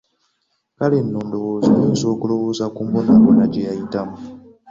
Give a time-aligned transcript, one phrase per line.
[0.77, 4.15] Kale nno ndowooza oyinza okulowooza ku mbonabona gye yayitamu.